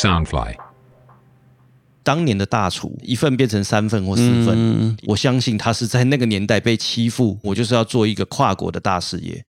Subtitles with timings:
[0.00, 0.54] Soundfly。
[2.02, 9.44] 当年的大厨一份变成三份或四份，嗯我相信他是在那个年代被欺负，我就是要做一个跨国的大事业。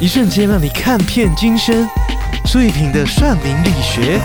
[0.00, 1.88] 一瞬间让你看遍今生。
[2.46, 4.20] 苏一平的算命力学，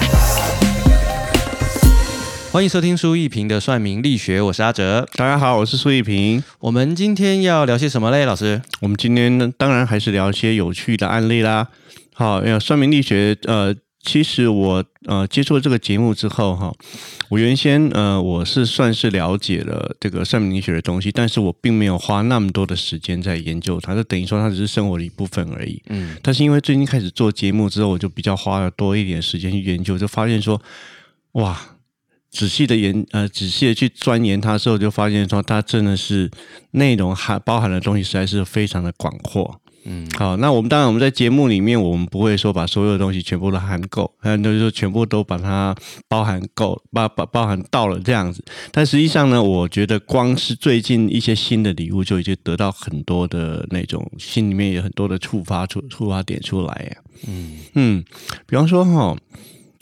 [2.51, 5.07] 欢迎收听苏一平的算命力学，我是阿哲。
[5.13, 6.43] 大家好，我是苏一平。
[6.57, 8.59] 我们今天要聊些什么嘞，老师？
[8.81, 11.67] 我们今天呢，当然还是聊一些有趣的案例啦。
[12.15, 16.73] 好，呃，算命力学，呃，其实我呃接触了这个节目之后，哈，
[17.29, 25.79] 我原先呃我是算是了解了这个算命力学的东西，但是我并没有花那么多的时间在研究它，就等于说它只是生活的一部分而已。
[25.89, 30.59] 嗯，但是因为最近开始做节目之后，我就比较花了多一点时间去研究，就发现说，
[31.33, 31.55] 哇，
[32.31, 36.29] 仔细的研呃仔细的去钻研它时候，就发现说它真的是
[36.71, 39.59] 内容含包含的东西实在是非常的广阔。
[39.85, 45.73] 嗯，好，那我们当然我们在节目里面，我们不会说把所有的东西全部都含够，嗯，就是说全部都把它
[46.09, 48.43] 包含够，把把包含到了这样子。
[48.71, 56.97] 但实际上呢，我觉得光是最近一些新的礼物，就已经得到很多的那种心里面有很多的触发触触发点出来呀。
[57.27, 58.03] 嗯嗯，
[58.45, 59.15] 比方说哈，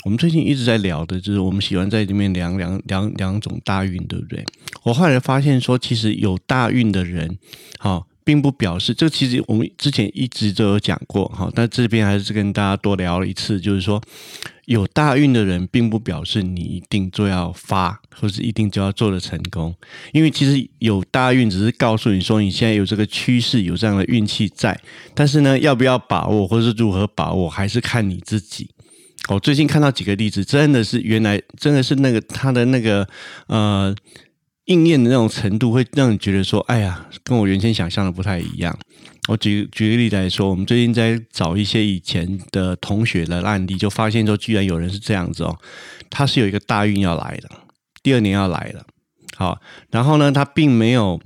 [0.07, 4.41] 我们最近一直在聊的就是我们喜欢在里面量两两两种大运，对不对？
[4.83, 7.37] 我后来发现说，其实有大运的人，
[7.77, 8.05] 哈。
[8.23, 14.01] 并不表示，这其实我们之前一直都有讲过哈，但这边还是跟大家多聊了一次，就是说
[14.65, 19.73] 有大运的人，并不表示你一定就要发，或是一定就要做的成功，
[20.11, 24.77] 因为其实有大运只是告诉你说你现在有这个趋势，有这样的运气在，
[25.13, 28.69] 但是呢，要不要把握，或是如何把握，还是看你自己。
[29.27, 33.07] 我最近看到几个例子，真的是原来真的是那个他的那个
[33.47, 33.95] 呃。
[34.67, 38.77] 应验的那种程度，会让你觉得说：“哎呀，跟我原先想象的不太一样。”
[39.29, 45.57] 我举举个例子来说，我们最近在找一些以前的同学的案例，就发现说，居然有人是这样子哦，
[46.09, 47.49] 他是有一个大运要来的，
[48.03, 48.85] 第二年要来了，
[49.37, 51.17] 好，然后呢，他并没有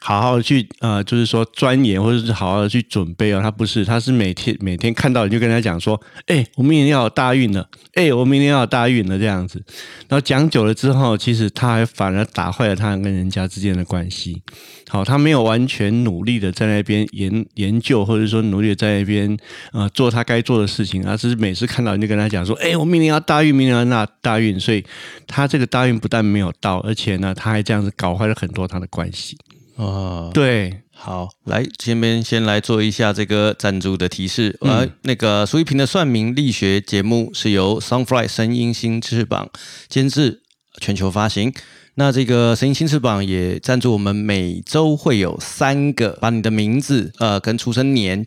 [0.00, 9.62] 好好去呃，就是说钻研或者是好好的去准备哦，他不是，他是每天每天看到你就跟他讲说：“哎，我明年要有大运了，哎，我明年要有大运了。”这样子。
[10.08, 14.42] 然后讲久了之后，其实他还反而打坏了他跟人家之间的关系。
[14.88, 19.36] 好，他没有完全努力的在那边研研究，或者说努力的在那边
[19.72, 24.84] 呃做他该做的事情，而是每次看到你就跟他讲说：“哎，我明年要大运，明年要那大运。”所以
[25.26, 29.36] 他这个大运不但没有到，而且呢，他还这样子搞坏了很多他的关系。
[29.80, 34.58] 哦，对，好，来前面先来做一下这个赞助的提示。
[34.60, 39.48] 呃，那个苏一平的算命力学节目是由 Soundfly 声音新翅膀
[39.88, 40.42] 监制，
[40.82, 41.54] 全球发行。
[41.94, 48.26] 那这个声音新翅膀也赞助我们，每周会有三个把你的名字呃跟出生年。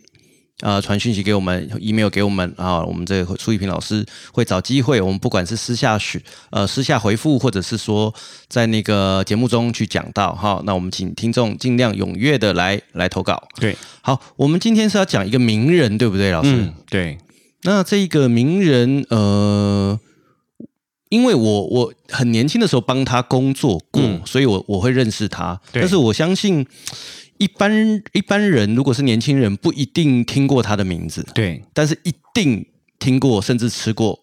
[0.63, 8.13] 呃，传讯息给我们，email 给我们啊，我们这个苏一平老师会找机会，我们不管是私下许呃私下回复，或者是说
[8.47, 13.46] 在那个节目中去讲到哈，那我们请听众尽量踊跃的来来投稿。
[13.59, 16.52] 对，好，我们今天是要讲一个名人，对不对，老师？
[16.53, 17.18] 嗯，对，
[17.63, 20.00] 那这个名人，呃，
[21.09, 26.66] 因为我我很年轻的时候帮他工作过，嗯所以我我会认识他，但是我相信。
[27.38, 32.66] 一般一般人如果是年轻人，不一定听过他的名字，对，但是一定
[33.00, 34.20] 听过，甚至吃过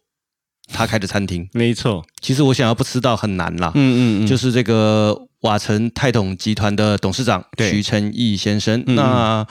[0.72, 1.48] 他开的餐厅。
[1.52, 2.04] 没错。
[2.20, 8.80] 其实我想要不吃到很难啦，嗯嗯嗯，就是这个瓦城泰统集团的董事长对徐成义先生。
[8.80, 9.46] 嗯嗯那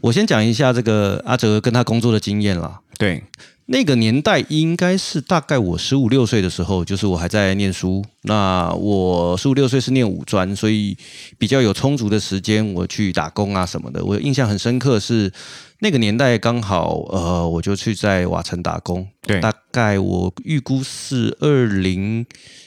[0.00, 2.80] 我先讲一下这个阿哲跟他工作的经验啦。
[2.98, 3.22] 对，
[3.66, 8.04] 那个年代应该是大概我十五六岁的时候，就是我还在念书。
[8.22, 10.96] 那我十五六岁是念五专，所以
[11.38, 14.04] 比较有充足的时间我去打工啊什么的。
[14.04, 15.32] 我印象很深刻是
[15.80, 19.06] 那个年代刚好呃，我就去在瓦城打工。
[19.22, 22.26] 对大概我预估是二零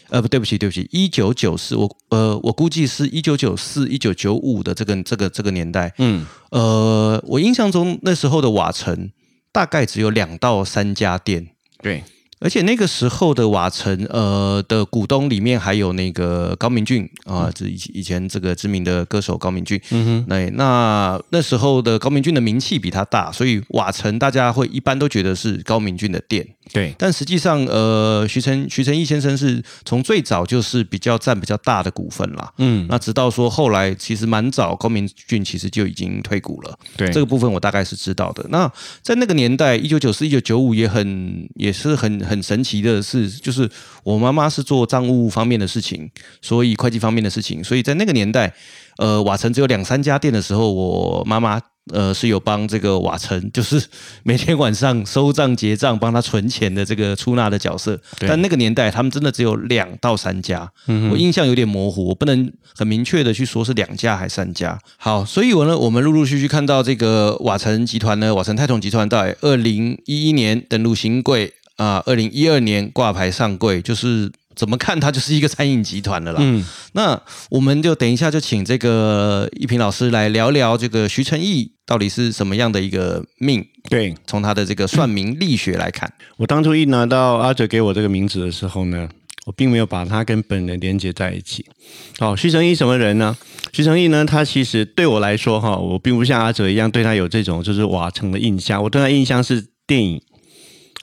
[0.10, 5.94] 呃不对不起对不起一九九四我呃我估计是一九九四一九九五的这个这个这个年代。
[6.00, 9.12] 嗯，呃，我印象中那时候的瓦城
[9.58, 11.48] 大概只有两到三家店，
[11.82, 12.04] 对，
[12.40, 19.82] 而且那个时候的瓦城呃的股东里面还有那个高明俊啊，这、以以前这个知名的歌手高明俊。
[19.92, 26.48] 嗯哼，那那那时候的高明俊的名气比他大，所以瓦城大家会一般都觉得是高明俊的店。
[26.74, 32.52] 对，但实际上，呃，徐成徐成义先生是从最早就是比较占比较大的股份啦。
[32.58, 36.78] 嗯，那直到说后来，其实蛮早，高明俊其实就已经退股了。
[36.98, 38.46] 对，这个部分我大概是知道的。
[38.50, 38.70] 那
[39.02, 43.70] 在那个年代，一九九四、一九九五也很也是很很神奇的是，就是
[44.04, 46.10] 我妈妈是做账务方面的事情，
[46.42, 48.54] 所以会计方面的事情，所以在那个年代，
[48.98, 51.60] 呃，瓦城只有两三家店的时候，我妈妈
[51.94, 53.82] 呃，是有帮这个瓦城， 就是
[54.24, 57.98] 每天晚上收账结账、帮他存钱的这个出纳的角色。
[58.20, 60.70] 但那个年代，他们真的只有两到三家，
[61.12, 64.78] 我印象有点模糊，我不能很明确的去说是两家还是三家。
[64.98, 74.32] 好，所以我呢，我们陆陆续续看到这个瓦城集团呢，瓦城泰统集团在二零一一年登陆新贵啊，二零一二年挂牌上柜，就是。
[74.58, 76.40] 怎么看它就是一个餐饮集团的啦。
[76.42, 77.22] 嗯，那
[77.52, 83.64] 我们就等一下就请这个一平老师来聊聊这个徐成义到底是什么样的一个命。
[83.88, 89.08] 对，从他的这个算命力学来看，我当初一拿到阿哲给我这个名字的时候呢，
[89.46, 91.64] 我并没有把他跟本人连接在一起。
[92.18, 93.38] 好，徐成义什么人呢？
[93.72, 100.20] 徐成义呢，他其实对我来说哈，我并不像阿哲一样对他有这种就是瓦城的印象，我对他印象是电影。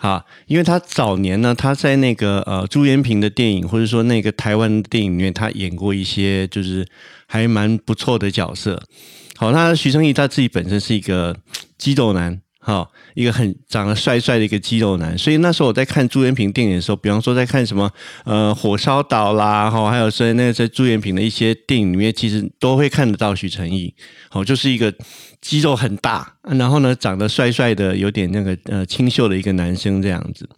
[0.04, 6.86] 啊，因为他早年呢，他在那个呃朱延平的电影，或者说那个台湾电影里面，他演过一些就是
[7.26, 8.82] 还蛮不错的角色。
[9.36, 11.34] 好，那徐成义他自己本身是一个
[11.78, 12.44] 肌肉男。
[12.66, 17.90] 好，一个很长得帅帅的一个肌肉男，所以那时候我在看朱元平电影的时候，比方说在看什么
[18.25, 23.93] 呃火烧岛啦，哈，还有所以那个在朱元平的一些电影里面，其实都会看得到徐成义，
[24.31, 24.90] 好，就是一个
[25.43, 30.49] 肌肉很大，然后呢长得帅帅的，有点那个呃清秀的一个男生这样子。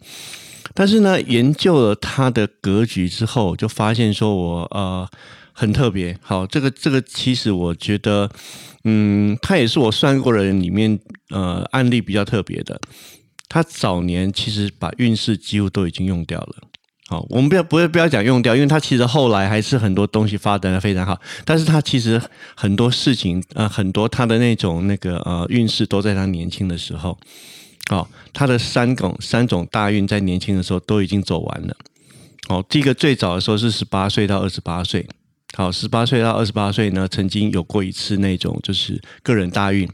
[0.73, 5.05] 但是呢，研究了他的格局之后，就发现说我呃
[5.51, 6.17] 很特别。
[6.21, 8.31] 好，这个这个其实我觉得。
[8.89, 10.97] 嗯，他也是我算过的人里面，
[11.31, 12.79] 呃，案例比较特别的。
[13.49, 16.55] 他早年其实把运势几乎都已经用掉了。
[17.09, 21.19] 好，我们不要不要不要讲用掉，因为他其实后来还是很多东西发展的非常好。
[21.43, 22.21] 但是他其实
[22.55, 27.17] 很多事情，呃，很多他的那种那个呃运势都在他年轻的时候。
[27.89, 31.75] 哦，他的三种三种大运在年轻的时候都已经走完了。
[32.47, 35.05] 哦，第一个最早的时候是十八岁到二十八岁。
[35.55, 39.89] 好，十八岁到二十八岁呢，曾经有过一次那种就是个人大运。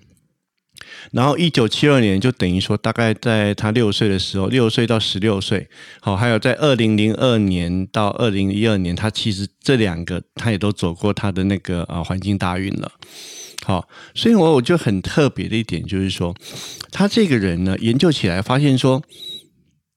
[1.12, 5.68] 然后一九七二年就等于说，大概在他六岁的时候，六岁到十六岁。
[6.02, 12.92] 好，还有在二零零二年到二零一二年，他其实这两个他也都走过他的那个啊环境大运了。
[13.64, 16.36] 好，所以我我就很特别的一点就是说，
[16.92, 19.02] 他这个人呢，研究起来发现说。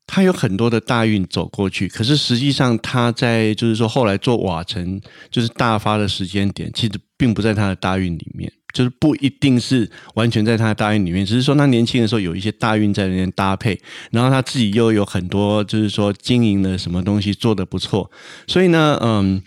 [0.06, 5.00] 他有很多的大运走过去，可是实际上他在就是说后来做瓦城
[5.30, 13.78] 就是大发的时间点，其实并不在他的大运里面，就是不一定是完全在他的大运里面，只是说他年轻的时候有一些大运在那边搭配，
[14.10, 18.10] 然后他自己又有很多就是说经营的什么东西做得不错，
[18.46, 19.42] 所以呢，嗯。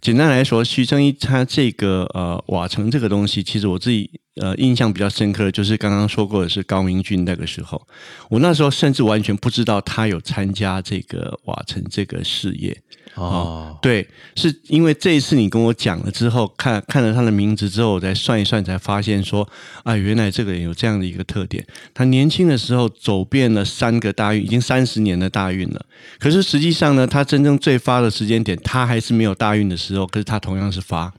[0.00, 7.86] 简单来说，徐正一他这个呃瓦城这个东西，其实我自己呃印象比较深刻的就是刚刚说过的是高明俊那个时候，
[8.28, 12.76] 我那时候甚至完全不知道他有参加这个瓦城这个事业。
[13.16, 14.06] 哦，对，
[14.36, 19.46] 是因为这一次你跟我讲了之后，看看了他的名字之后，我再算一算，才发现说
[19.82, 21.66] 啊，原来这个人有这样的一个特点。
[21.92, 25.84] 他年轻的时候走遍了三个大运，已经三十年的大运了。
[26.20, 30.06] 可是实际上呢，他真正最发的时间点，他还是没有大运的时候。
[30.06, 31.12] 可是他同样是发，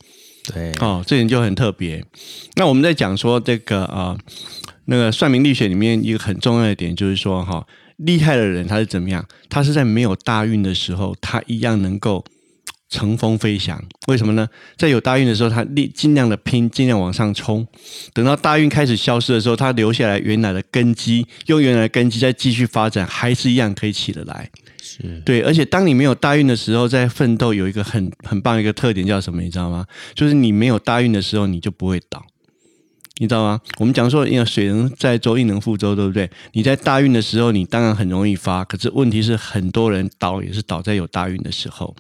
[0.54, 2.04] 对，哦，这点就很特别。
[2.56, 4.18] 那我们在讲说这个啊，
[4.86, 7.66] 那个算命力学里面一个很重要的点，就是说哈。
[7.98, 9.24] 厉害的人他是怎么样？
[9.48, 12.26] 他是在没有大运的时候，他一样能够
[12.90, 13.80] 乘风飞翔。
[14.08, 14.50] 为什么呢？
[14.76, 17.68] 在有大运的时候，他力尽量的拼，尽量往上冲。
[18.12, 24.50] 等到大运开始消失的时候，他留下来原来的根基，用原来的根基再继续发展，还是一样可以起得来。
[25.26, 29.42] 对，而且当你没有大运的时候，在奋斗有一个很很棒一个特点叫什么？
[29.42, 29.86] 你知道吗？
[30.14, 32.24] 就是你没有大运的时候，你就不会倒。
[33.18, 33.62] 你知道吗？
[33.78, 36.30] 我们讲说，因为水能载舟，亦能覆舟，对不对？
[36.54, 41.96] 你在大运的时候，你当然很容易发，可是问题是，很多人倒也是倒在有大运的时候。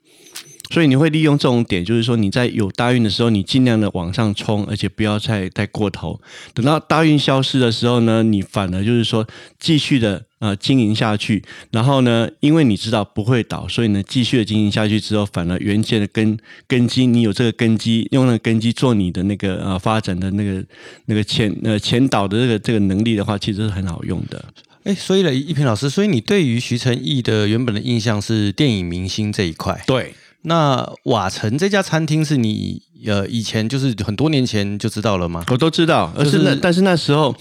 [0.71, 6.19] 所以你会利用这种点，就是说你在有大运的时候，你尽量的往上冲，而且不要再太过头。
[6.53, 9.27] 等到大运消失的时候呢，你反而就是说
[9.59, 11.43] 继续的呃经营下去。
[11.71, 20.63] 然后呢，因为你知道不会倒，所以呢继续的经营下去之后，反而原先的根根基，你有这个根基，用那个根基做你的那个呃发展的那个
[21.07, 24.41] 那个前呃前导的这个这个能力的话，其实是很好用的。
[24.85, 29.83] 哎，所以呢，一平老师，所以你对于徐成义的原本的印象是电影明星这一块？
[29.85, 30.13] 对。
[30.43, 35.45] 那瓦城这家餐厅是你呃以前就是很多年前就知道了吗？
[35.49, 37.35] 我都知道，而是那但是那时候，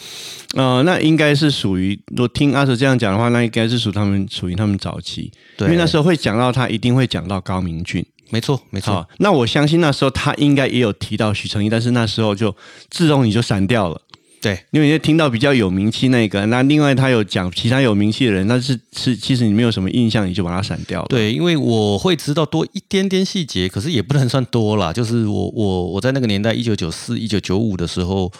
[0.54, 9.09] 呃，那应该是属于我听阿哲这样讲的话，那应该是属他们属于他们早期，因为那时候会讲到他，一定会讲到高明俊，没错没错。
[9.19, 12.54] 那我相信那时候他应该也有提到许成义，但是那时候就
[12.90, 14.00] 自动你就闪掉了。
[14.40, 21.06] 对，因为你听到比较有名气那个，那另外他有讲其他有名气的人，那是是其实你没有什么印象，你就把它删掉了。
[21.09, 24.92] 对，因为我会知道多一点点细节，可是也不能算多啦。
[24.92, 28.32] 就是我我我在那个年代，一九九四、一九九五的时候，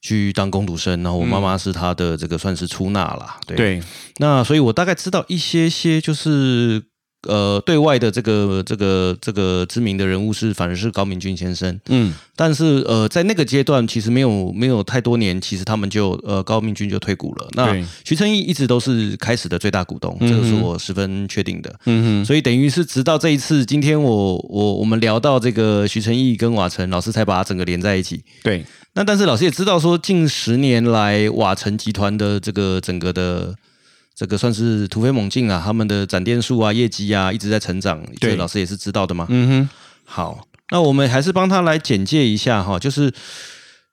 [0.00, 3.56] 去当工读生，然后我妈妈是他的这个算是出纳啦，对。
[3.56, 3.82] 对，
[4.16, 6.82] 那所以我大概知道一些些，就是
[7.28, 17.48] 呃，对外的这个这个这个知名的人物是反而是高明俊先生，嗯，但是呃，在那个阶段其实没有没有太多年，其实他们就呃高明君就退股了。
[17.52, 21.72] 那徐成义一直都是开始的最大股东，这个是我十分确定的。
[21.86, 28.22] 嗯哼，所以等于是直到这一次，今天我我我们聊到这个徐成义跟瓦城老师才把它整个连在一起。
[28.42, 28.64] 对，
[28.94, 33.54] 那但是老师也知道说，近十年来瓦城集团的这个整个的
[34.22, 38.36] 这个算是突飞猛进啊，他们的展店数啊、业绩啊一直在成长，这对。
[38.36, 39.26] 老师也是知道的嘛。
[39.28, 39.68] 嗯哼，
[40.04, 43.12] 好，那我们还是帮他来简介一下哈，就是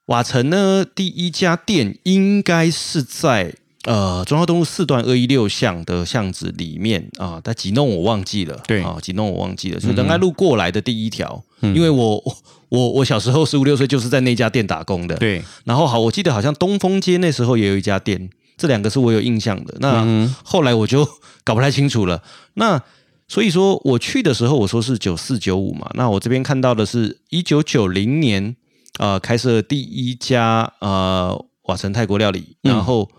[0.05, 3.55] 瓦城呢第一家店应该是在
[3.85, 8.83] 呃中华东路四段二一六巷的巷子里面啊，但几弄我忘记了，对。
[8.83, 11.75] 啊几弄我忘记了，就仁爱路过来的第一条，嗯。
[11.75, 12.23] 因为我
[12.69, 19.75] 我我小时候十五六岁就是在那家店打工的，对，然后好，我记得好像东风街那时候也有一家店，这两个是我有印象的。
[19.79, 21.07] 那、嗯后来我就
[21.43, 22.21] 搞不太清楚了。
[22.55, 22.79] 那
[23.27, 25.89] 所以说我去的时候，我说是九四九五嘛。
[25.95, 28.55] 那我这边看到的是一九九零年
[28.99, 33.09] 呃开设第一家呃瓦城泰国料理，嗯然后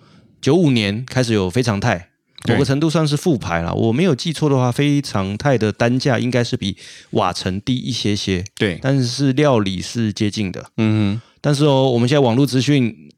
[0.41, 2.09] 九五年开始有非常泰。
[2.49, 6.75] 某个程度上是复牌了，我没有记错的话，非常泰的单价应该是比
[7.11, 10.71] 瓦城低一些些，对，但是料理是接近的。
[10.79, 13.11] 嗯但是哦，我们现在网络资讯，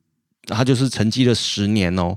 [0.53, 2.17] 它就是沉寂了十年哦，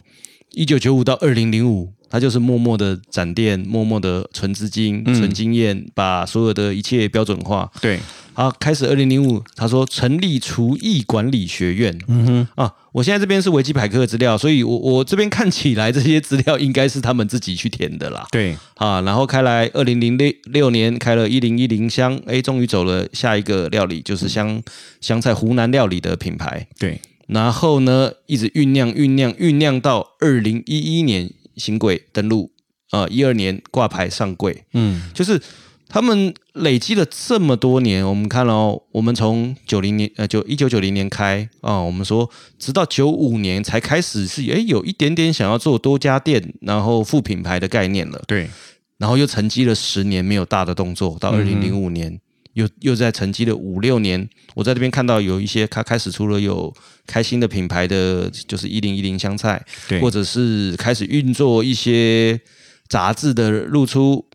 [0.51, 7.70] 一九九五到二零零五，他就是默默的展店，默默的存资金、嗯存经验，把所有的一切标准化。
[7.82, 8.00] 对，
[8.34, 11.98] 好，开始二零零五，他说成立厨艺管理学院。
[12.08, 18.25] 嗯哼，啊，我现在这边是维基百科的资料，所以我我这边看起来这些资料应该是他们自己去填的啦。
[18.32, 24.62] 对，啊，然后开来二零零六六年开了一零一零香，哎，终于走了下一个料理，就是香
[25.01, 26.65] 香菜湖南料理的品牌。
[26.80, 32.51] 对，然后呢，一直酝酿酝酿酝酿到二零一一年新柜登陆，
[32.91, 35.41] 呃，一二年挂牌上柜，嗯，就是
[35.88, 38.08] 他们累积了这么多年。
[38.08, 42.29] 我们看哦，我们从九零年呃九一九九零年开啊、我们说
[42.60, 48.22] 直到九五年才开始是哎有一点点想要做多家店，然后副品牌的概念了。
[48.27, 48.50] 对，
[48.98, 52.20] 然后又沉积了十年没有大的动作，到二零零五年、
[52.55, 54.27] 又又在沉积了五六年。
[54.55, 56.75] 我在这边看到有一些他开始出了有
[57.07, 62.41] 开新的品牌的，就是一零一零香菜，对，或者是开始运作一些
[62.89, 64.27] 杂志的露出。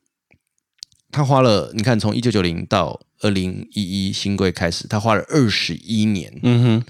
[1.13, 6.85] 他花了，你看从一九九零到二零一一新贵开始，他花了二十一年，嗯哼，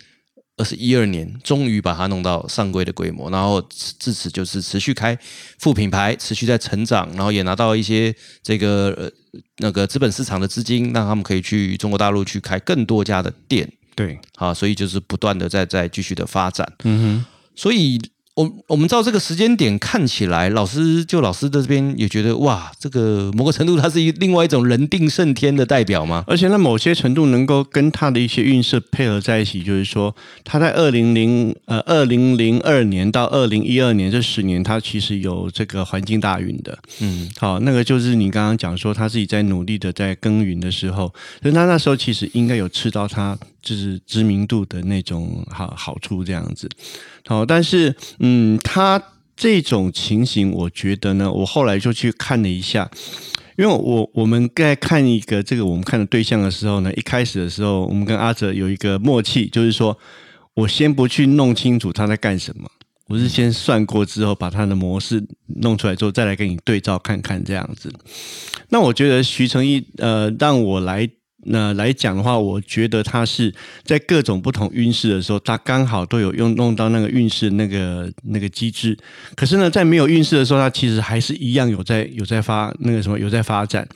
[0.60, 5.18] 二十一二年，终于把它弄到上柜的规模，然后自自此就是持续开
[5.58, 9.10] 副品牌，持续在成长，然后也拿到一些这个呃
[9.56, 17.26] 那个资本市场的资金，让他们可以去中国大陆去开更多家的店，对，啊，所以就是不断的在在继续的发展，嗯哼。
[17.56, 17.98] 所以。
[18.40, 26.24] 我我们照这个时间点看起来，老师就老师的这边也觉得哇，这个某个程度它是一另外一种人定胜天的代表吗，？
[26.26, 46.68] 而且那，某些程度能够跟他的一些运势配合在一起，就是说，他在二零零呃二零零二年到二零一二年这十年，他其实有这个环境大运的，嗯，好，那个就是你刚刚讲说他自己在努力的在耕耘的时候，所以他那时候其实应该有吃到他就是知名度的那种好好处这样子。
[47.26, 49.02] 好，但是嗯，他
[49.36, 52.90] 这种情形，我觉得呢，我后来就去看了一下。
[53.56, 59.98] 因为我我们在看一个这个我们看的对象的时候呢，一开始的时候，我们跟阿哲有一个默契，就是说
[60.54, 62.70] 我先不去弄清楚他在干什么，
[63.08, 65.22] 我是先算过之后，把他的模式
[65.60, 67.92] 弄出来之后，再来跟你对照看看这样子。
[68.70, 71.08] 那我觉得徐成义，呃，让我来。
[71.44, 73.52] 那来讲的话，我觉得它是
[73.84, 78.96] 在各种不同运势的时候，它刚好都有用弄到那个运势那个那个机制。
[79.34, 83.88] 可是呢，在没有运势的时候，它其实还是一样有在有在发那个什么有在发展。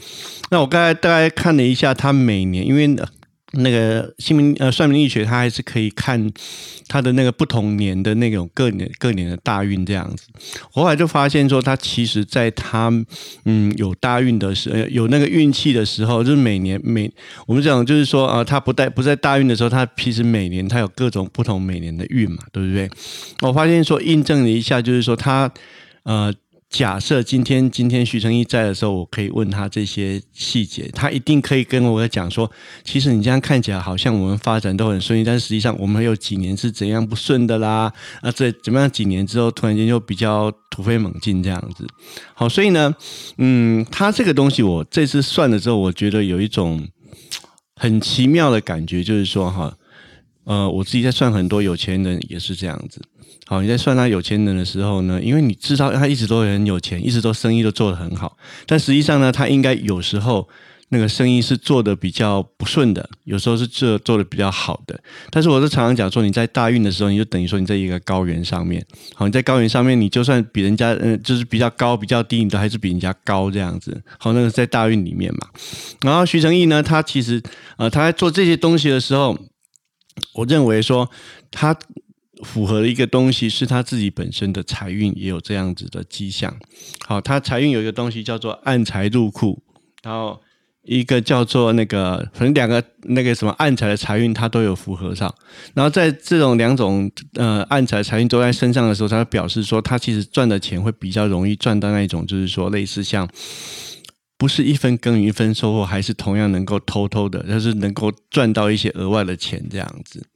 [0.50, 2.96] 那我刚才大概看了一下，它每年因为
[3.56, 6.30] 那个姓名呃算命易学，它还是可以看
[6.88, 10.26] 它的那个不同年的那种各年各年的大运这样子。
[10.72, 12.90] 我后来就发现说，它其实在它
[13.44, 17.10] 嗯有大运的时呃有那个运气的时候，就是每年每
[17.46, 22.90] 我们讲就是说啊，它不带不在大运的时候，它其实每年它有各种不同每年的运嘛，对不对？
[23.42, 25.50] 我发现说印证了一下，就是说它
[26.04, 26.32] 呃。
[26.70, 32.50] 假设今天今天徐成义在的时候，我可以问他这些细节，他一定可以跟我讲说，
[32.82, 37.92] 其实你这样看起来好像我们发展都很顺利，但实际上我们有几年是怎样不顺的啦，
[38.22, 41.86] 啊，这怎么样几年之后突然间就比较突飞猛进这样子。
[42.34, 42.92] 好，所以呢，
[43.38, 46.88] 嗯，他这个东西我这次算了之后，我觉得有一种
[47.76, 49.76] 很奇妙的感觉，就是说哈。
[50.44, 53.00] 呃，我自己在算很多有钱人也是这样子。
[53.46, 58.36] 好，你在算他有钱人的时候呢，因为你知道他一直都很有钱，一直都生意都做得很好，
[58.66, 60.48] 但实际上呢，他应该有时候
[60.88, 64.98] 那个生意是做的比较不顺的，有时候是做做的比较好的。
[65.30, 68.82] 但是我是常常讲说，你在大运的时候，你就等于说你在一个高原上面，
[69.14, 74.02] 好，你在高原上面，你就算比人家嗯，就是比较高比较低，你都还是比人家高这样子。
[74.18, 75.48] 好，那个在大运里面嘛。
[76.00, 77.42] 然后徐成义呢，他其实
[77.76, 79.36] 呃，他在做这些东西的时候，
[80.34, 81.10] 我认为说
[81.50, 81.76] 他。
[82.42, 86.54] 符合的一个东西是他自己本身的财运也有这样子的迹象。
[87.06, 89.62] 好，他财运有一个东西叫做暗财入库，
[90.02, 90.38] 然后
[90.82, 95.32] 一个叫做那个，反正两个那个什么暗财的财运他都有符合上。
[95.74, 103.26] 然后在这种两种呃暗财财运都在身上的时候，他表示说他其实赚的钱会比较容易赚到那一种，就是说类似像
[104.36, 110.26] 不是一分耕耘一分收获，还是同样能够偷偷的，就是能够赚到一些额外的钱这样子。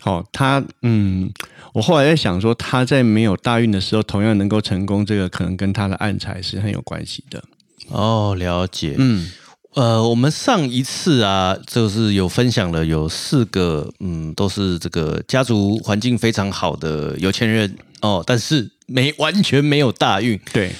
[0.00, 1.32] 好，他嗯，
[1.72, 7.42] 我后来在想说，他在没有大运的时候，同样能够成功，这个可能跟他的暗财是很有关系的。
[7.88, 8.96] 哦，了解。
[8.98, 9.30] 嗯，
[9.74, 20.38] 呃，我们上一次啊，就是有分享了有四个，嗯，都是这个家族环境非常好的有钱人哦，但是没完全没有大运。
[20.52, 20.70] 对，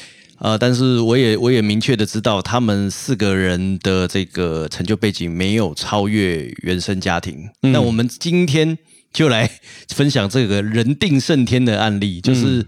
[0.44, 7.48] 呃，但是我也我也明确的知道，他们四个人的这个成就背景没有超越原生家庭。
[7.60, 8.76] 那我们今天。
[9.14, 9.48] 就来
[9.90, 12.66] 分享这个人定胜天的案例，就是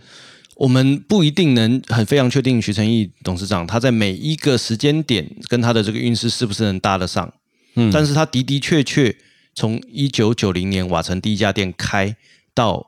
[0.54, 7.34] 我们不一定能很非常确定徐成义董事长他在每一个时间点跟他的这个运势是不是能搭得上，
[7.74, 9.12] 嗯，但是他的的确确
[9.56, 12.14] 从一九九零年瓦城第一家店开
[12.54, 12.86] 到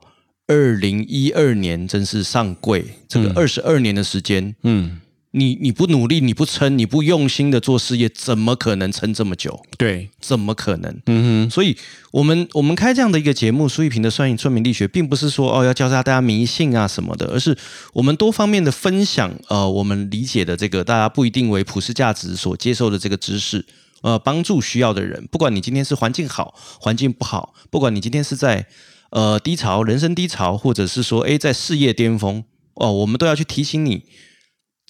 [0.49, 4.99] 二零一二年真是上柜，这个二十二年的时间，嗯。
[5.31, 9.61] 你你不努力，你不撑，你不用心的做事业，怎么可能撑这么久？
[9.77, 10.91] 对，怎么可能？
[11.05, 11.49] 嗯哼。
[11.51, 11.77] 所以，
[12.09, 17.55] 我们我们开这样的一个节目，苏玉平的算算命力学，并不是说哦要教大家迷信啊什么的，而是
[17.93, 23.63] 我们多方面的分享，呃，我们理解的这个大家不一定为普世价值所接受的这个知识，
[24.01, 25.27] 呃，帮助需要的人。
[25.31, 28.65] 不管你今天是环境好，环境不好，不管你今天是在
[29.11, 32.43] 呃低潮，人生低潮，或者是说诶在事业巅峰，
[32.75, 34.03] 哦，我们都要去提醒你。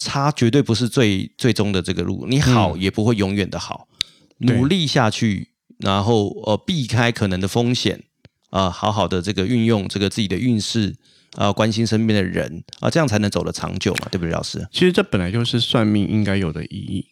[0.02, 3.86] 差绝对不是最最终的这个路，你好也不会永远的好，
[4.38, 8.02] 努力下去，然后呃避开可能的风险
[8.48, 10.96] 啊，好好的这个运用这个自己的运势
[11.36, 14.66] 啊，关心身边的人啊，这样才能走得长久嘛，对不对，老师？
[14.72, 17.06] 其实这本来就是算命应该有的意义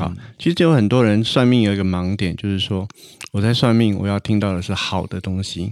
[0.00, 0.16] 啊。
[0.38, 2.88] 其实就有很多人算命有一个盲点，就是说
[3.32, 5.70] 我在算命，我要听到的是好的东西。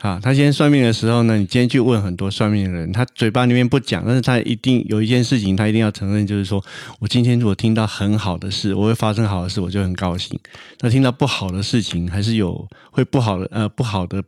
[0.00, 6.64] 好，他今天算命的时候呢，你今天去问很多算命的人，他嘴巴里面不讲，但是他一定有一件事情，他一定要承认，就是说
[7.00, 10.38] 我今天如果听到很好的事，我会发生好的事，我就很高兴；
[10.80, 14.22] 那听到不好的事情，还是有会不好的呃不好的。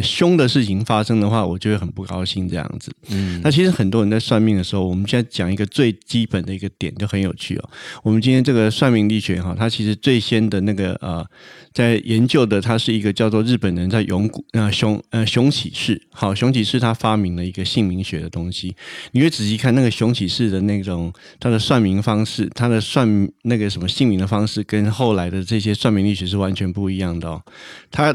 [0.00, 2.92] 凶的事情发生的话，我就会很不高兴这样子。
[3.10, 7.70] 嗯，那其实很多人在算命的时候，我们现在讲一个最基本的一个点，就很有趣哦。
[8.02, 11.26] 我们今天这个算命力学哈，它其实最先的那个呃，
[11.74, 18.74] 在研究的，它是一个叫做日本人在永古啊熊呃熊启士，好熊启士他发明了一个姓名学的东西。
[19.10, 27.42] 你会仔细看那个熊启士的那种他的算命方式，他的算那个什么姓名的方式，跟后来的这些算命力学是完全不一样的哦。
[27.90, 28.14] 他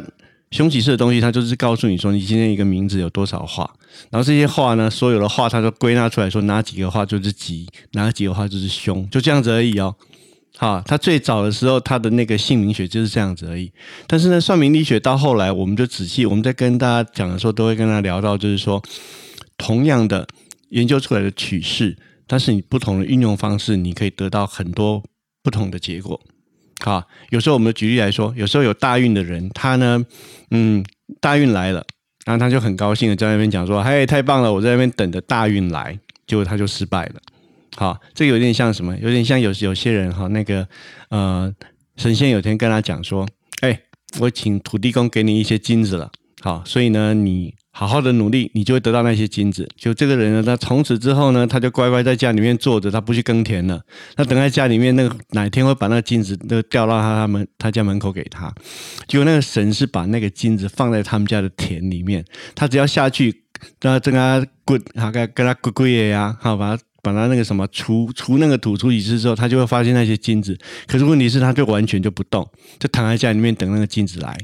[0.51, 3.69] 凶吉士的东西，它就是告诉你说，你今天一个名字有多少画，
[4.09, 9.93] 然后这些画呢，所有的画它都归纳出来说，哪几个画就是吉，哪几个画就是凶，就这样子而已哦。
[10.59, 13.71] 好，他最早的时候，他的那个姓名学就是这样子而已。
[14.07, 18.81] 但是呢，算命力学到后来，我们就仔细，我们在跟大家讲的时候，都会跟他聊到，就是说，
[19.57, 20.27] 同样的
[20.69, 25.03] 研究出来的曲式，但是你不同的运用方式，你可以得到很多
[25.43, 26.19] 不同的结果。
[26.83, 30.05] 好，有时候我们举例来说，有时候有大运的人，他呢，
[30.51, 30.83] 嗯，
[31.19, 31.83] 大运来了，
[32.25, 37.15] 然后他就很高兴的在那边讲说：“嘿，太棒了，我在那边等着大运来。”结果他就失败了。
[37.75, 38.97] 好，这个有点像什么？
[38.99, 40.67] 有点像有有些人哈，那个
[41.09, 41.53] 呃，
[41.95, 43.27] 神仙有天跟他讲说
[43.61, 43.79] ：“哎，
[44.19, 46.11] 我请土地公给你一些金子了。
[46.41, 49.69] 好，所以呢，你。”好好的努力，你就会得到那些金子。
[49.77, 53.79] 就这个人呢，他从此之后呢，他就乖乖在家里面坐着，他不去耕田了。
[54.15, 58.51] 他等在家里面，那个哪天会把那个金子都掉到他他们他家门口给他。
[59.07, 63.43] 结果那个神是把那个金子放在他们家的田里面，他只要下去
[63.77, 70.57] 跟他跟他滚，好跟跟他滚滚呀，好把他把他那个什么除除那个土除几次之后，他就会发现那些金子。
[70.87, 74.35] 可是问题是，他就完全就不动，就躺在家里面等那个金子来。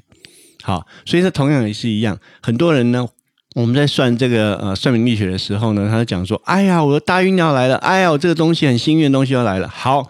[0.62, 3.08] 好，所以这同样也是一样，很多人呢。
[3.54, 7.76] 我们在算这个呃算命力学的时候呢，他就讲说：“哎呀，我的大运要来了！
[7.78, 9.68] 哎呀，我这个东西很幸运的东西要来了。
[9.68, 10.10] 好，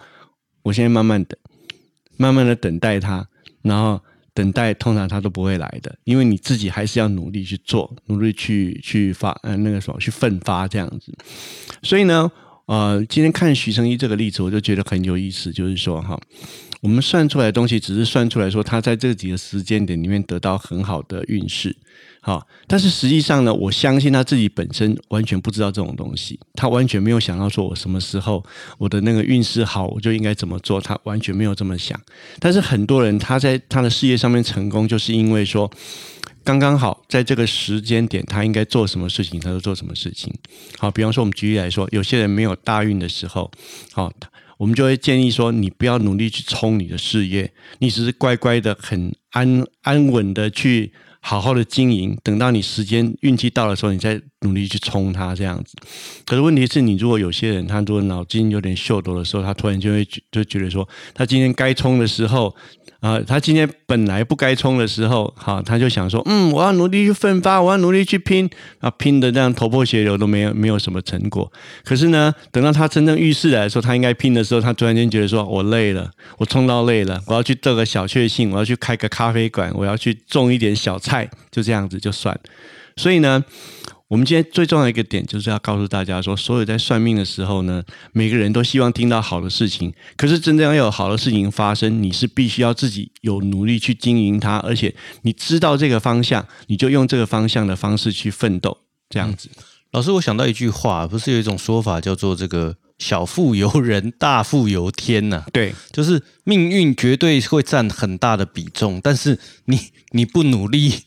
[0.62, 1.38] 我现在慢慢等，
[2.16, 3.26] 慢慢的等待它，
[3.62, 4.00] 然后
[4.32, 11.12] 等待通常它都不会来的，因为你自己还是要努力去做，努力去去发呃那个什么去奋发这样子。
[11.82, 12.30] 所以呢，
[12.66, 16.18] 呃，今天看徐成一这个例子，我就觉得很有意思，就是说哈，
[16.80, 21.76] 我们算出来的东西只是算出来说他在这几个时间点里面得到很好的运势。
[22.22, 28.42] 好，但是实际上呢，我相信他自己本身完全不知道这种东西，他完全没有想到说我什么时候
[28.78, 32.00] 我的那个运势好，我就应该怎么做，他完全没有这么想。
[32.38, 35.70] 但是很多人他在他的事业上面成功，就是因为说
[36.44, 40.32] 刚刚好在这个时间点，他应该做什么事情，他就做什么事情。
[40.78, 43.50] 好，比方说我们举例来说，有些人没有大运的时候，
[43.92, 44.12] 好，
[44.58, 50.92] 我们就会建议说，你不要努力去冲你的事业，你只是乖乖的、很安安稳的去。
[51.26, 55.74] 好好的经营，等到你时间运气到的时候，你再努力去冲它这样子。
[56.26, 62.54] 可是问题是你如果有些人他如果脑筋有点秀逗的时候，他突然就会就觉得说，他今天该冲的时候。
[63.04, 71.52] 啊，他今天本来不该冲的时候，好，他就想说，嗯，我要努力去奋发，我要努力去拼，啊，拼的这样头破血流都没有没有什么成果。
[71.84, 82.34] 可是呢，等到他真正遇事来说，他应该拼的时候，他突然间觉得说，我累了，我冲到累了，我要去做个小确幸，我要去开个咖啡馆，我要去种一点小菜，就这样子就算。
[82.96, 83.44] 所以呢。
[84.14, 89.92] 我们今天最重要的一个点，就是要告诉大家说，所有在算命的时候呢，每个人都希望听到好的事情。
[90.16, 98.78] 可是真正要有好的事情发生，你是必须要自己有努力去经营它，而且你知道这个方向，你就用这个方向的方式去奋斗。
[99.10, 99.48] 这样子，
[99.90, 105.42] 老师，我想到一句话，不是有一种说法叫做“这个小富由人，大富由天”呐？
[105.52, 109.76] 对，就是命运绝对会占很大的比重，但是你
[110.10, 111.00] 你不努力，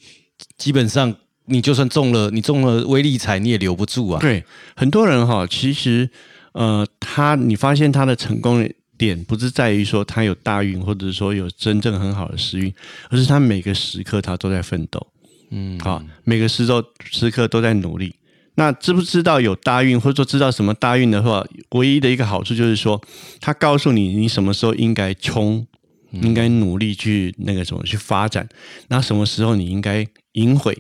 [0.58, 1.16] 基本上。
[1.48, 4.20] 你就算中了，你中了威力彩，你也留不住啊。
[4.22, 4.44] 对，
[4.76, 6.10] 很多人哈，其实
[6.52, 12.74] 呃，他你发现他的成功点不是在于说他有大运，或者说有真正很好的时运，
[13.10, 15.06] 而是他每个时刻他都在奋斗。
[15.52, 18.16] 嗯，好，每个时周时刻都在努力。
[18.56, 23.00] 那知不知道有大运，或者说知道什么大运的话，唯一的一个好处就是说，
[23.40, 25.66] 他告诉你你什么时候应该冲，
[26.12, 28.50] 应该努力去那个什么去发展，
[28.88, 30.76] 那什么时候你应该隐悔。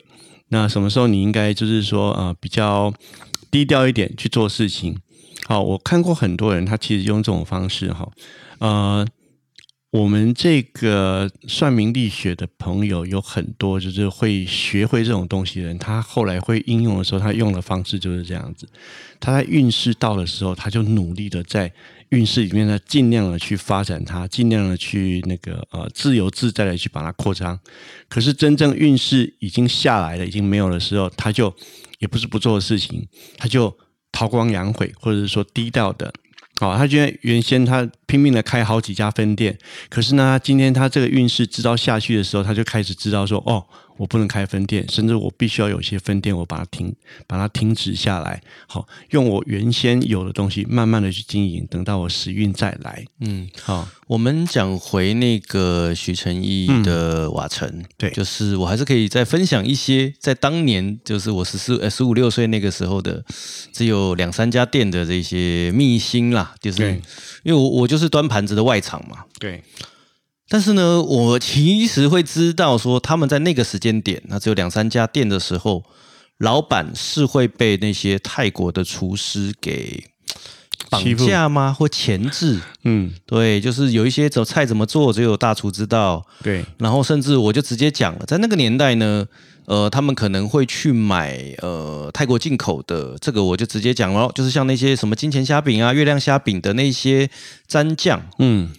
[0.50, 2.94] 那什么时候你应该就是说呃比较
[3.52, 4.98] 低调一点去做事情？
[5.46, 8.10] 好，我看过很多人，他其实用这种方式哈。
[8.60, 9.06] 呃，
[9.92, 18.68] 我们这个算命力学的朋友有很多，就是会学会这种东西的人，他后来会应用的时候，他用的方式就是这样子。
[19.20, 21.72] 他在运势到的时候，他就努力的在。
[22.10, 27.60] 运势里面呢，尽量的去发展它，尽量的去那个呃自由自在的去把它扩张。
[28.08, 31.54] 可是真正运势已经下来了，已经没有的时候，他就
[32.00, 33.78] 也不是不做的事情，他就
[34.12, 36.14] 韬光养晦，或者是说低调的。
[36.60, 39.58] 哦，他觉得原先他拼命的开好几家分店，
[39.90, 43.64] 可是呢，今天他这个运势知道下去的时候，他就开始知道说哦。
[43.98, 46.94] 我不能开分店，甚至我必须要有些分店，我把它停，
[47.26, 48.40] 把它停止下来。
[48.68, 53.04] 好，用我原先有的东西，慢慢的去经营，等到我时运再来。
[53.22, 63.26] 嗯，好，我们讲回那个徐成义的瓦城，对，就是我还是可以再分享一些，在当年，就是我十四、十五六岁那个时候的，
[63.74, 66.84] 只有两三家店的这些秘辛啦，就是
[67.42, 69.64] 因为我我就是端盘子的外场嘛，对。
[70.50, 75.84] 但是呢，我其实会知道说，他们在那个时间点，那只有两三家店的时候，
[76.38, 80.06] 老板是会被那些泰国的厨师给
[80.90, 81.76] 绑架吗？
[81.78, 82.60] 或钳制？
[82.84, 86.26] 嗯，对，就是有一些怎菜怎么做，只有大厨知道。
[86.44, 89.26] 对，然后甚至我就直接讲了，在那个年代呢，
[89.66, 97.30] 呃，他们可能会去买呃泰国进口的，这个我就直接讲了，就是像那些什么金钱虾饼啊、月亮虾饼的那些
[97.70, 98.70] 蘸酱，嗯。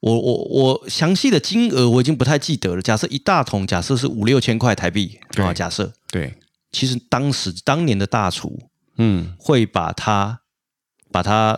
[0.00, 2.82] 我我我详细的金额我已经不太记得了。
[2.82, 5.50] 假设一大桶，假设是五六千块台币啊。
[5.54, 6.34] 假设对，
[6.70, 10.40] 其实当时当年的大厨，嗯，会把它
[11.14, 11.56] 把它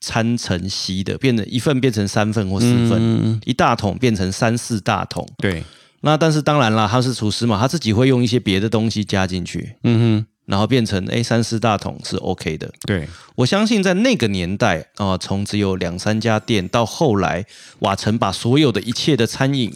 [0.00, 5.28] 掺成稀的，变成一份变成三份或四份，一大桶变成三四大桶。
[5.38, 5.64] 对，
[6.02, 9.74] 那但是当然啦，他是厨师嘛，他自己会用一些别的东西加进去。
[9.82, 10.26] 嗯哼。
[10.46, 13.06] 然后变成 A 三四大桶是 OK 的，对
[13.36, 17.44] 我相信在那个年代啊，从只有两三家店到后来，
[17.80, 19.72] 瓦城把所有的一切的餐饮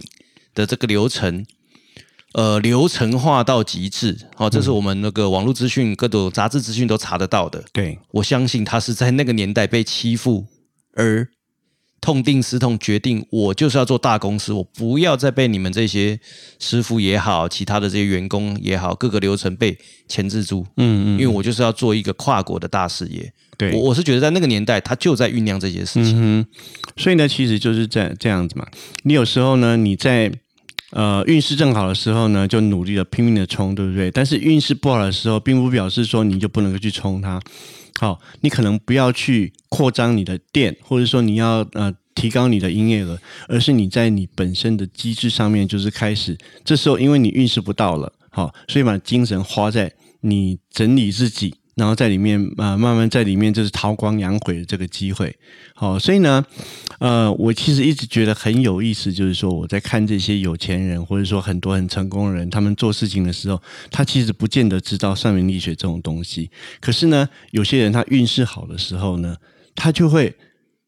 [0.53, 1.47] 的这个流程，
[2.35, 4.17] 呃，流程化到极致。
[4.37, 7.65] 好，这是我们那个网络资讯、各种杂志资讯都查得到的。
[7.73, 10.47] 对我相信他是在那个年代被欺负
[10.95, 11.27] 而。
[12.01, 16.21] 痛定思痛，决定我就是要做大公司，我不要再被你们这些
[16.59, 20.67] 师傅也好，其他的这些员工也好，各个流程被钳制住。
[20.77, 23.33] 嗯嗯，因为我就是要做一个跨国的大事业。
[23.57, 26.15] 对，我我是觉得在那个年代，他就在酝酿这些事情。
[26.17, 26.47] 嗯
[26.99, 28.67] 所以呢，其实就是这这样子嘛。
[29.05, 30.31] 你有时候呢，你在
[30.91, 34.11] 呃运势正好的时候呢，就努力的拼命的冲，对不对？
[34.11, 37.41] 但是运势不好的时候，并不表示说你就不能够去冲它。
[37.99, 43.19] 好，你可能不要去扩张你的店，或者说你要呃提高你的营业额，
[43.49, 46.37] 而是你在你本身的机制上面就是开始。
[46.65, 51.55] 这时候因为你运势不到了，好，所以把精神花在你整理自己。
[51.75, 55.35] 然后在里面啊，慢慢在里面就是韬光养晦的这个机会，
[55.75, 56.45] 好，所以呢，
[56.99, 63.61] 呃，我其实一直觉得很有意思，就是说我在看这些有钱人或者说很多很成功的人，他们做事情的时候，
[63.91, 69.37] 他其实不见得知道算命力学这种东西，可是呢，有些人他运势好的时候呢，
[69.75, 70.35] 他就会。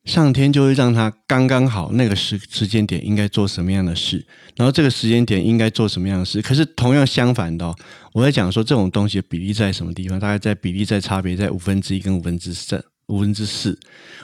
[0.07, 4.25] 上天就会让他刚刚好那个时时间点应该做什么样的事，
[4.57, 6.41] 然后这个时间点应该做什么样的事。
[6.41, 7.75] 可是同样相反的，
[8.15, 10.19] 我在讲说这种东西比例在什么地方？
[10.19, 12.83] 大概在比例在差别在五分之一跟五分之三。
[13.09, 13.79] 五分之四，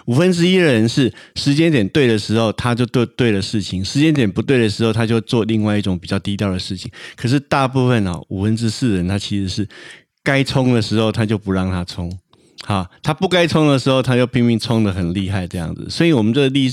[0.06, 6.90] 五分之一的人是时间点对的时候，他就对对的事情；时间点不对的时候，他就做另外一种比较低调的事情。
[7.14, 9.68] 可是大部分哦，五分之四的人他其实是
[10.24, 12.12] 该冲的时候，他就不让他冲。
[12.64, 15.90] 好，他不该冲的时候，他就拼命冲的很厉害，这样子。
[15.90, 16.72] 所以，我们这个例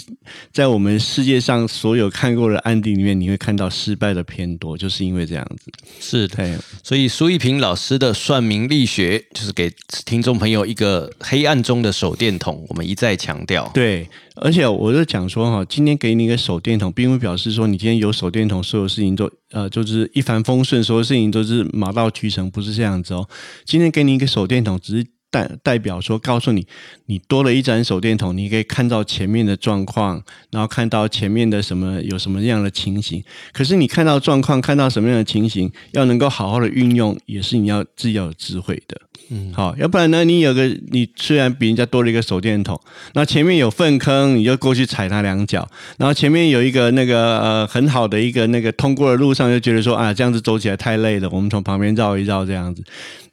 [0.54, 5.72] 在我们世界上所有看过的案例里面，你会看到失败的偏多，就是因为这样子。
[6.00, 9.72] 是的，所以苏一平老师的算命力学，就是给
[10.06, 12.64] 听众朋友一个黑暗中的手电筒。
[12.70, 14.08] 我们一再强调，对。
[14.36, 23.28] 而且，我就讲说哈，今天给你一个手电筒，并不表示说你今天有手电筒，所有事情都呃就是一帆风顺，所有事情都是马到渠成，不是这样子哦。
[23.66, 25.08] 今天给你一个手电筒，只是。
[25.32, 26.66] 代代表说，告诉你，
[27.06, 33.24] 你多了一盏手电筒，你可以看到前面的状况，然后看到前面的什么有什么样的情形。
[33.52, 39.02] 可是你看到状况，看到什么样的情形，要能够好好的运用，也是你要自己要有智慧的。
[39.32, 42.80] 嗯，好，要不然呢，你有个你虽然比人家多了一个手电筒，
[43.14, 45.62] 那前面有粪坑，你就过去踩他两脚；
[46.00, 52.84] 然后前面有一个那个呃很好的一个那个通过的路上，就觉得说啊这样子走起来太累了，我们从旁边绕一绕这样子。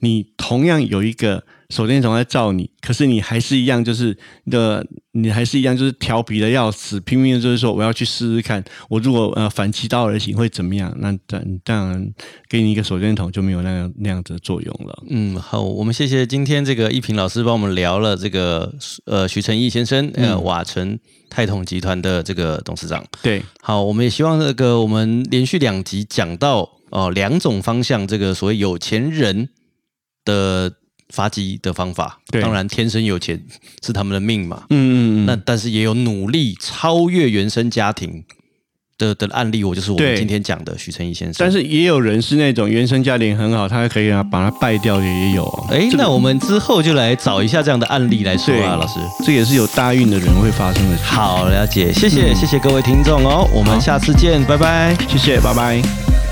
[0.00, 1.42] 你同样有一个。
[1.70, 4.16] 手电筒在照你，可是你还是一样，就是
[4.50, 10.94] 的，你还是一样，就是调皮的要死，拼命的就是说我要去试试看，我如果呃反其道而行会怎么样？
[10.98, 12.09] 那当当然
[12.48, 15.02] 给你一个手电筒就没有那样那样子的作用了。
[15.11, 18.72] 嗯，好，我们谢谢今天这个一平老师帮我们聊了这个
[19.07, 20.96] 呃徐成义先生呃瓦城
[21.29, 23.05] 泰统集团的这个董事长。
[23.22, 29.48] 对，好，我们也希望这个我们连续两集讲到哦两种方向，这个所谓有钱人
[30.24, 30.72] 的。
[31.11, 33.40] 发迹的方法，当然天生有钱
[33.85, 34.64] 是他们的命嘛。
[34.71, 35.27] 嗯嗯嗯。
[35.27, 38.25] 那但是也有努力超越原生家庭
[38.99, 41.35] 的的案例，我就是我们今天讲的许成义先生。
[41.38, 45.45] 但是也有人是那种原生家庭很好，他还可以啊把它败掉的也有。
[45.71, 50.97] 哎，那我们之后就来找一下这样的案例来说啊，老师，这也是有大运的人会发生的。
[50.99, 56.25] 好了解，谢谢谢谢各位听众哦，我们下次见，拜拜，谢谢，拜拜。